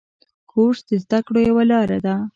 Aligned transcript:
کورس 0.51 0.79
د 0.89 0.91
زده 1.03 1.19
کړو 1.25 1.39
یوه 1.49 1.63
لاره 1.71 1.97
ده. 2.05 2.15